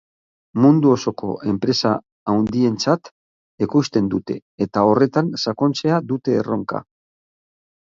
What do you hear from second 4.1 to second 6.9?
dute eta horretan sakontzea dute erronka.